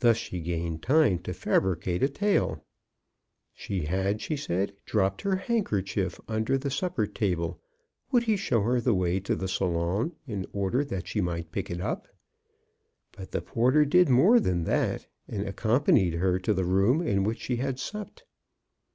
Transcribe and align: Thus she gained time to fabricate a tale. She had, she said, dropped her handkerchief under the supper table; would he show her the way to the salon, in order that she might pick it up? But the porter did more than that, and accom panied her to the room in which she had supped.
Thus 0.00 0.18
she 0.18 0.40
gained 0.40 0.82
time 0.82 1.20
to 1.20 1.32
fabricate 1.32 2.02
a 2.02 2.08
tale. 2.10 2.62
She 3.54 3.86
had, 3.86 4.20
she 4.20 4.36
said, 4.36 4.74
dropped 4.84 5.22
her 5.22 5.36
handkerchief 5.36 6.20
under 6.28 6.58
the 6.58 6.70
supper 6.70 7.06
table; 7.06 7.58
would 8.10 8.24
he 8.24 8.36
show 8.36 8.60
her 8.60 8.78
the 8.78 8.92
way 8.92 9.20
to 9.20 9.34
the 9.34 9.48
salon, 9.48 10.12
in 10.26 10.44
order 10.52 10.84
that 10.84 11.08
she 11.08 11.22
might 11.22 11.50
pick 11.50 11.70
it 11.70 11.80
up? 11.80 12.08
But 13.12 13.30
the 13.30 13.40
porter 13.40 13.86
did 13.86 14.10
more 14.10 14.38
than 14.38 14.64
that, 14.64 15.06
and 15.26 15.46
accom 15.46 15.86
panied 15.86 16.18
her 16.18 16.38
to 16.40 16.52
the 16.52 16.66
room 16.66 17.00
in 17.00 17.24
which 17.24 17.38
she 17.40 17.56
had 17.56 17.78
supped. 17.78 18.24